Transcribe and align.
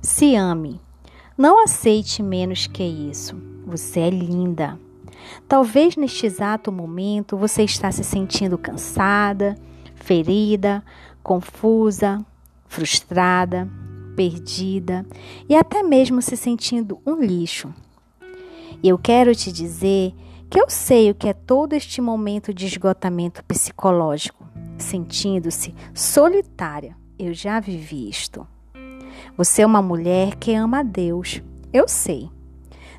Se 0.00 0.36
ame. 0.36 0.80
Não 1.36 1.62
aceite 1.62 2.22
menos 2.22 2.66
que 2.66 2.82
isso. 2.82 3.36
Você 3.66 4.00
é 4.00 4.10
linda. 4.10 4.78
Talvez 5.48 5.96
neste 5.96 6.24
exato 6.24 6.70
momento 6.70 7.36
você 7.36 7.64
está 7.64 7.90
se 7.90 8.04
sentindo 8.04 8.56
cansada, 8.56 9.56
ferida, 9.94 10.84
confusa, 11.22 12.24
frustrada, 12.66 13.68
perdida 14.16 15.04
e 15.48 15.56
até 15.56 15.82
mesmo 15.82 16.22
se 16.22 16.36
sentindo 16.36 17.00
um 17.04 17.16
lixo. 17.16 17.72
E 18.82 18.88
eu 18.88 18.98
quero 18.98 19.34
te 19.34 19.50
dizer 19.50 20.14
que 20.48 20.60
eu 20.60 20.70
sei 20.70 21.10
o 21.10 21.14
que 21.14 21.28
é 21.28 21.32
todo 21.32 21.72
este 21.72 22.00
momento 22.00 22.54
de 22.54 22.66
esgotamento 22.66 23.44
psicológico, 23.44 24.46
sentindo-se 24.78 25.74
solitária. 25.92 26.96
Eu 27.18 27.34
já 27.34 27.58
vivi 27.58 28.08
isto. 28.08 28.46
Você 29.36 29.62
é 29.62 29.66
uma 29.66 29.82
mulher 29.82 30.36
que 30.36 30.54
ama 30.54 30.80
a 30.80 30.82
Deus. 30.82 31.42
Eu 31.72 31.86
sei. 31.86 32.30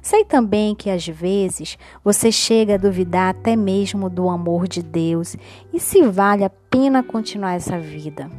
Sei 0.02 0.24
também 0.24 0.74
que 0.76 0.90
às 0.90 1.06
vezes 1.06 1.78
você 2.04 2.32
chega 2.32 2.76
a 2.76 2.78
duvidar 2.78 3.30
até 3.30 3.56
mesmo 3.56 4.10
do 4.10 4.30
amor 4.30 4.68
de 4.68 4.82
Deus 4.82 5.36
e 5.74 5.80
se 5.80 6.02
vale 6.04 6.44
a 6.44 6.50
pena 6.50 7.04
continuar 7.04 7.56
essa 7.56 7.78
vida. 7.78 8.30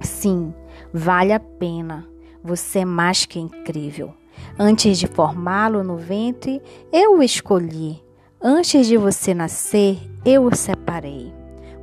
Sim, 0.00 0.52
vale 0.92 1.32
a 1.32 1.40
pena. 1.40 2.06
Você 2.42 2.80
é 2.80 2.84
mais 2.84 3.24
que 3.24 3.38
incrível. 3.38 4.12
Antes 4.58 4.98
de 4.98 5.06
formá-lo 5.06 5.84
no 5.84 5.96
ventre, 5.96 6.60
eu 6.92 7.18
o 7.18 7.22
escolhi. 7.22 8.02
Antes 8.42 8.86
de 8.86 8.96
você 8.96 9.32
nascer, 9.32 9.98
eu 10.24 10.44
o 10.44 10.54
separei. 10.54 11.32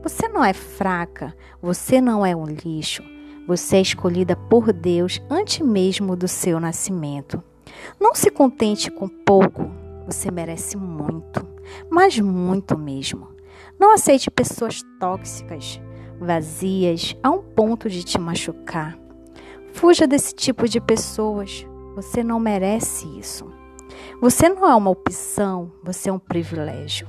Você 0.04 0.28
não 0.28 0.44
é 0.44 0.54
fraca, 0.54 1.34
você 1.62 2.02
não 2.02 2.26
é 2.26 2.36
um 2.36 2.46
lixo. 2.46 3.04
Você 3.48 3.78
é 3.78 3.82
escolhida 3.82 4.36
por 4.36 4.72
Deus 4.72 5.22
antes 5.30 5.66
mesmo 5.66 6.16
do 6.16 6.28
seu 6.28 6.60
nascimento. 6.60 7.44
Não 8.00 8.14
se 8.14 8.30
contente 8.30 8.92
com 8.92 9.08
pouco, 9.08 9.70
você 10.06 10.30
merece 10.30 10.78
muito, 10.78 11.46
mas 11.90 12.20
muito 12.20 12.78
mesmo. 12.78 13.30
Não 13.80 13.94
aceite 13.94 14.30
pessoas 14.30 14.82
tóxicas, 15.00 15.82
vazias, 16.20 17.16
a 17.24 17.32
um 17.32 17.42
ponto 17.42 17.90
de 17.90 18.04
te 18.04 18.20
machucar. 18.20 18.98
Fuja 19.74 20.06
desse 20.06 20.36
tipo 20.36 20.68
de 20.68 20.80
pessoas. 20.80 21.66
Você 21.96 22.24
não 22.24 22.40
merece 22.40 23.08
isso. 23.18 23.52
Você 24.22 24.48
não 24.48 24.70
é 24.70 24.76
uma 24.76 24.90
opção, 24.90 25.72
você 25.84 26.10
é 26.10 26.14
um 26.14 26.20
privilégio. 26.20 27.08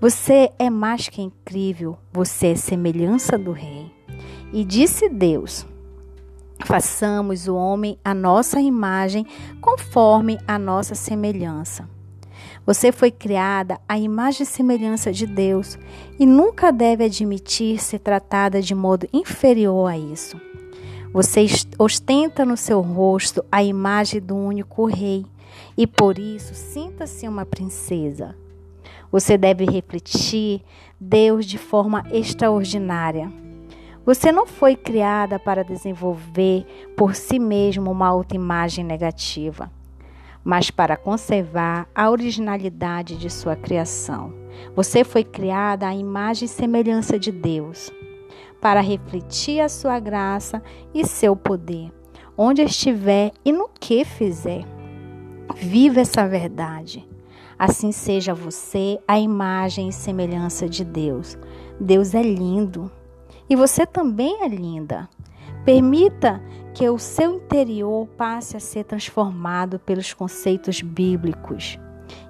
Você 0.00 0.50
é 0.58 0.70
mais 0.70 1.08
que 1.08 1.20
incrível, 1.20 1.98
você 2.12 2.48
é 2.48 2.56
semelhança 2.56 3.36
do 3.36 3.52
Rei. 3.52 3.92
E 4.52 4.64
disse 4.64 5.08
Deus: 5.08 5.66
Façamos 6.64 7.48
o 7.48 7.54
homem 7.54 7.98
a 8.04 8.12
nossa 8.12 8.60
imagem, 8.60 9.26
conforme 9.60 10.38
a 10.46 10.58
nossa 10.58 10.94
semelhança. 10.94 11.88
Você 12.66 12.92
foi 12.92 13.10
criada 13.10 13.80
à 13.88 13.98
imagem 13.98 14.42
e 14.42 14.46
semelhança 14.46 15.12
de 15.12 15.26
Deus 15.26 15.78
e 16.18 16.26
nunca 16.26 16.70
deve 16.70 17.04
admitir 17.04 17.82
ser 17.82 17.98
tratada 17.98 18.60
de 18.60 18.74
modo 18.74 19.08
inferior 19.12 19.90
a 19.90 19.96
isso. 19.96 20.40
Você 21.12 21.46
ostenta 21.78 22.44
no 22.44 22.56
seu 22.56 22.80
rosto 22.80 23.44
a 23.50 23.64
imagem 23.64 24.20
do 24.20 24.36
único 24.36 24.84
rei 24.84 25.26
e 25.76 25.86
por 25.86 26.18
isso 26.18 26.54
sinta-se 26.54 27.26
uma 27.26 27.44
princesa. 27.44 28.36
Você 29.10 29.36
deve 29.36 29.64
refletir 29.64 30.62
Deus 31.00 31.46
de 31.46 31.58
forma 31.58 32.04
extraordinária. 32.12 33.32
Você 34.04 34.32
não 34.32 34.46
foi 34.46 34.74
criada 34.74 35.38
para 35.38 35.62
desenvolver 35.62 36.64
por 36.96 37.14
si 37.14 37.38
mesmo 37.38 37.90
uma 37.90 38.08
autoimagem 38.08 38.84
negativa, 38.84 39.70
mas 40.42 40.70
para 40.70 40.96
conservar 40.96 41.86
a 41.94 42.10
originalidade 42.10 43.16
de 43.16 43.28
sua 43.28 43.54
criação. 43.54 44.32
Você 44.74 45.04
foi 45.04 45.22
criada 45.22 45.86
à 45.86 45.94
imagem 45.94 46.46
e 46.46 46.48
semelhança 46.48 47.18
de 47.18 47.30
Deus, 47.30 47.90
para 48.60 48.80
refletir 48.80 49.60
a 49.60 49.68
sua 49.68 49.98
graça 49.98 50.62
e 50.94 51.06
seu 51.06 51.36
poder, 51.36 51.92
onde 52.36 52.62
estiver 52.62 53.32
e 53.44 53.52
no 53.52 53.68
que 53.68 54.04
fizer. 54.04 54.64
Viva 55.56 56.00
essa 56.00 56.26
verdade. 56.26 57.06
Assim 57.58 57.92
seja 57.92 58.32
você 58.32 58.98
a 59.06 59.18
imagem 59.18 59.88
e 59.90 59.92
semelhança 59.92 60.66
de 60.66 60.84
Deus. 60.84 61.36
Deus 61.78 62.14
é 62.14 62.22
lindo. 62.22 62.90
E 63.50 63.56
você 63.56 63.84
também 63.84 64.44
é 64.44 64.48
linda. 64.48 65.08
Permita 65.64 66.40
que 66.72 66.88
o 66.88 67.00
seu 67.00 67.34
interior 67.34 68.06
passe 68.16 68.56
a 68.56 68.60
ser 68.60 68.84
transformado 68.84 69.80
pelos 69.80 70.14
conceitos 70.14 70.80
bíblicos, 70.80 71.76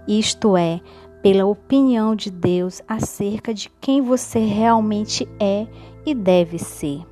isto 0.09 0.57
é, 0.57 0.81
pela 1.23 1.45
opinião 1.45 2.17
de 2.17 2.31
Deus 2.31 2.81
acerca 2.89 3.53
de 3.53 3.71
quem 3.81 4.01
você 4.01 4.39
realmente 4.39 5.29
é 5.39 5.67
e 6.07 6.15
deve 6.15 6.59
ser. 6.59 7.07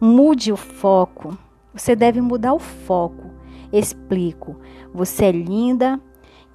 Mude 0.00 0.50
o 0.50 0.56
foco. 0.56 1.36
Você 1.74 1.94
deve 1.94 2.22
mudar 2.22 2.54
o 2.54 2.58
foco. 2.58 3.24
Explico. 3.70 4.56
Você 4.94 5.26
é 5.26 5.32
linda 5.32 6.00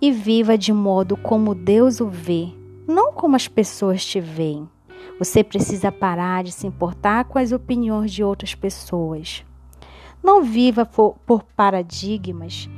e 0.02 0.12
viva 0.12 0.58
de 0.58 0.74
modo 0.74 1.16
como 1.16 1.54
Deus 1.54 2.02
o 2.02 2.10
vê, 2.10 2.50
não 2.88 3.14
como 3.14 3.36
as 3.36 3.48
pessoas 3.48 4.04
te 4.04 4.20
veem. 4.20 4.68
Você 5.20 5.44
precisa 5.44 5.92
parar 5.92 6.44
de 6.44 6.52
se 6.52 6.68
importar 6.68 7.26
com 7.26 7.40
as 7.40 7.52
opiniões 7.52 8.12
de 8.12 8.24
outras 8.24 8.56
pessoas. 8.56 9.46
Não 10.24 10.44
viva 10.44 10.86
por, 10.86 11.16
por 11.26 11.44
paradigmas. 11.56 12.70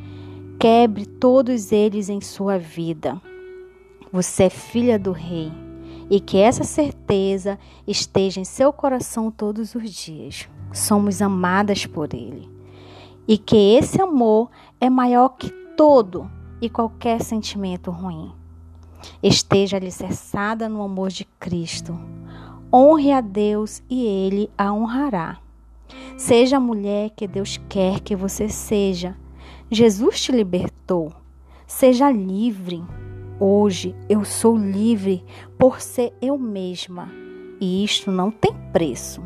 Quebre 0.60 1.06
todos 1.06 1.72
eles 1.72 2.10
em 2.10 2.22
sua 2.22 2.58
vida. 2.58 3.22
Você 4.12 4.44
é 4.44 4.50
filha 4.50 4.98
do 4.98 5.12
Rei 5.12 5.52
e 6.10 6.20
que 6.20 6.38
essa 6.38 6.64
certeza 6.64 7.58
esteja 7.88 8.40
em 8.40 8.46
seu 8.46 8.72
coração 8.72 9.32
todos 9.32 9.76
os 9.76 9.92
dias. 9.92 10.48
Somos 10.72 11.22
amadas 11.22 11.86
por 11.86 12.14
Ele 12.14 12.56
e 13.28 13.38
que 13.38 13.76
esse 13.76 14.02
amor 14.02 14.50
é 14.80 14.90
maior 14.90 15.30
que 15.30 15.50
todo 15.76 16.30
e 16.62 16.70
qualquer 16.70 17.22
sentimento 17.22 17.92
ruim. 17.92 18.32
Esteja 19.22 19.78
alicerçada 19.78 20.68
no 20.70 20.82
amor 20.82 21.10
de 21.10 21.26
Cristo. 21.40 21.98
Honre 22.78 23.14
a 23.14 23.22
Deus 23.22 23.82
e 23.90 24.06
Ele 24.06 24.52
a 24.58 24.74
honrará. 24.74 25.38
Seja 26.18 26.58
a 26.58 26.60
mulher 26.60 27.12
que 27.12 27.26
Deus 27.26 27.58
quer 27.70 28.02
que 28.02 28.18
você 28.18 28.50
seja. 28.50 29.16
Jesus 29.72 30.22
te 30.22 30.34
libertou. 30.34 31.14
Seja 31.66 32.12
livre. 32.12 32.84
Hoje 33.40 33.96
eu 34.10 34.26
sou 34.26 34.58
livre 34.58 35.24
por 35.58 35.80
ser 35.80 36.12
eu 36.22 36.38
mesma 36.38 37.10
e 37.62 37.82
isto 37.82 38.12
não 38.12 38.30
tem 38.30 38.52
preço. 38.74 39.24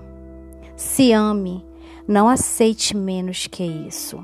Se 0.75 1.11
ame, 1.11 1.65
não 2.07 2.29
aceite 2.29 2.95
menos 2.95 3.47
que 3.47 3.63
isso. 3.63 4.23